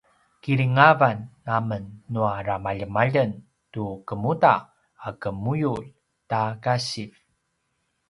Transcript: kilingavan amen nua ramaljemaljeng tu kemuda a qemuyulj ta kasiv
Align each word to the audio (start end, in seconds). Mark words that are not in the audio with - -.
kilingavan 0.43 1.19
amen 1.57 1.83
nua 2.15 2.33
ramaljemaljeng 2.47 3.33
tu 3.73 3.83
kemuda 4.07 4.53
a 5.07 5.09
qemuyulj 5.21 5.87
ta 6.29 6.41
kasiv 6.63 7.09